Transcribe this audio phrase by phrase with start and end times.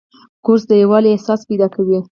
[0.45, 1.99] کورس د یووالي احساس پیدا کوي.